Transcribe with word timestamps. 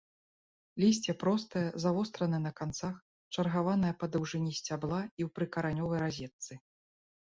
Лісце 0.83 1.13
простае, 1.23 1.63
завостранае 1.83 2.41
на 2.47 2.53
канцах, 2.61 2.93
чаргаванае 3.37 3.93
па 4.03 4.13
даўжыні 4.17 4.51
сцябла 4.65 5.01
і 5.19 5.21
ў 5.27 5.29
прыкаранёвай 5.41 5.99
разетцы. 6.11 6.53